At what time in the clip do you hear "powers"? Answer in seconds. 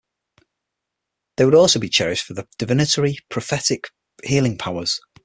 4.57-4.99